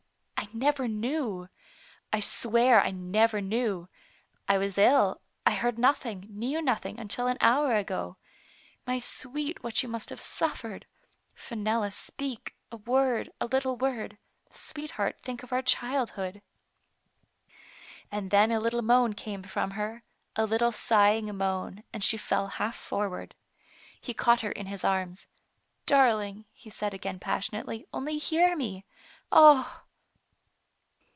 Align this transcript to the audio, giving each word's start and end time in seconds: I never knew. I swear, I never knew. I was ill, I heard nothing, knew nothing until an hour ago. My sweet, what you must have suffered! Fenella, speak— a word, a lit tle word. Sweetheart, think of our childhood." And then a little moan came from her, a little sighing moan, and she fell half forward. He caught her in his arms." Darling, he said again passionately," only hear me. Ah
I 0.53 0.53
never 0.55 0.85
knew. 0.89 1.47
I 2.11 2.19
swear, 2.19 2.81
I 2.81 2.91
never 2.91 3.39
knew. 3.39 3.87
I 4.49 4.57
was 4.57 4.77
ill, 4.77 5.21
I 5.45 5.51
heard 5.51 5.79
nothing, 5.79 6.25
knew 6.29 6.61
nothing 6.61 6.99
until 6.99 7.27
an 7.27 7.37
hour 7.39 7.77
ago. 7.77 8.17
My 8.85 8.99
sweet, 8.99 9.63
what 9.63 9.81
you 9.81 9.87
must 9.87 10.09
have 10.09 10.19
suffered! 10.19 10.87
Fenella, 11.35 11.89
speak— 11.91 12.53
a 12.71 12.75
word, 12.75 13.31
a 13.39 13.45
lit 13.45 13.63
tle 13.63 13.77
word. 13.77 14.17
Sweetheart, 14.49 15.19
think 15.21 15.41
of 15.41 15.53
our 15.53 15.61
childhood." 15.61 16.41
And 18.11 18.29
then 18.29 18.51
a 18.51 18.59
little 18.59 18.81
moan 18.81 19.13
came 19.13 19.43
from 19.43 19.71
her, 19.71 20.03
a 20.35 20.45
little 20.45 20.73
sighing 20.73 21.33
moan, 21.37 21.83
and 21.93 22.03
she 22.03 22.17
fell 22.17 22.47
half 22.47 22.75
forward. 22.75 23.35
He 24.01 24.13
caught 24.13 24.41
her 24.41 24.51
in 24.51 24.65
his 24.65 24.83
arms." 24.83 25.27
Darling, 25.85 26.43
he 26.51 26.69
said 26.69 26.93
again 26.93 27.19
passionately," 27.19 27.85
only 27.93 28.17
hear 28.17 28.57
me. 28.57 28.83
Ah 29.31 29.85